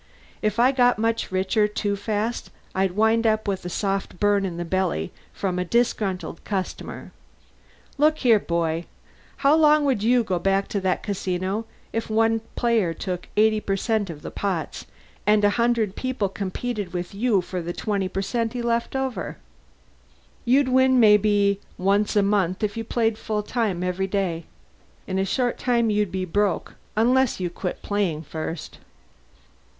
"If 0.41 0.57
I 0.57 0.71
got 0.71 0.97
much 0.97 1.31
richer 1.31 1.67
too 1.67 1.95
fast 1.95 2.49
I'd 2.73 2.93
wind 2.93 3.27
up 3.27 3.47
with 3.47 3.63
a 3.65 3.69
soft 3.69 4.19
burn 4.19 4.45
in 4.47 4.57
the 4.57 4.65
belly 4.65 5.11
from 5.31 5.59
a 5.59 5.63
disgruntled 5.63 6.43
customer. 6.43 7.11
Look 7.99 8.17
here, 8.17 8.39
boy: 8.39 8.85
how 9.45 9.53
long 9.53 9.85
would 9.85 10.01
you 10.01 10.23
go 10.23 10.39
back 10.39 10.67
to 10.69 10.81
that 10.81 11.03
casino 11.03 11.67
if 11.93 12.09
one 12.09 12.39
player 12.55 12.95
took 12.95 13.27
80% 13.37 14.09
of 14.09 14.23
the 14.23 14.31
pots, 14.31 14.87
and 15.27 15.45
a 15.45 15.51
hundred 15.51 15.95
people 15.95 16.29
competed 16.29 16.93
with 16.93 17.13
you 17.13 17.39
for 17.39 17.61
the 17.61 17.71
20% 17.71 18.53
he 18.53 18.61
left 18.63 18.95
over? 18.95 19.37
You'd 20.45 20.69
win 20.69 20.99
maybe 20.99 21.59
once 21.77 22.15
a 22.15 22.23
month, 22.23 22.63
if 22.63 22.75
you 22.75 22.83
played 22.83 23.19
full 23.19 23.43
time 23.43 23.83
every 23.83 24.07
day. 24.07 24.45
In 25.05 25.19
a 25.19 25.25
short 25.25 25.59
time 25.59 25.91
you'd 25.91 26.11
be 26.11 26.25
broke, 26.25 26.73
unless 26.97 27.39
you 27.39 27.51
quit 27.51 27.83
playing 27.83 28.23
first. 28.23 28.79